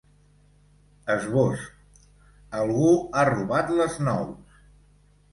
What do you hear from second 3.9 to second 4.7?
nous!